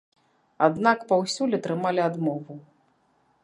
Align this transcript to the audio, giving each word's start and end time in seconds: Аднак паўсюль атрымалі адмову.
Аднак 0.67 0.97
паўсюль 1.11 1.55
атрымалі 1.59 2.01
адмову. 2.09 2.53